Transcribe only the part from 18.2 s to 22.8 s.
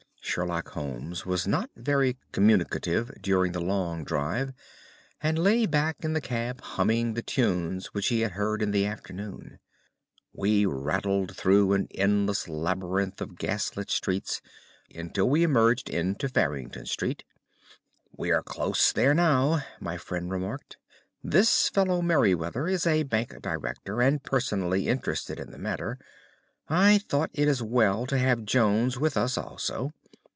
are close there now," my friend remarked. "This fellow Merryweather